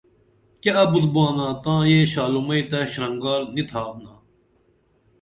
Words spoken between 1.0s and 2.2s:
بانا تاں یہ